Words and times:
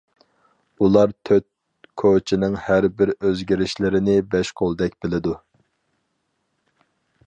ئۇلار 0.85 1.11
تۆت 1.29 1.45
كوچىنىڭ 2.03 2.57
ھەربىر 2.69 3.13
ئۆزگىرىشلىرىنى 3.27 4.19
بەش 4.33 4.55
قولدەك 4.63 5.01
بىلىدۇ. 5.05 5.41